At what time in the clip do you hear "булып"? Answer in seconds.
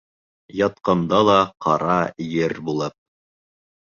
2.71-2.97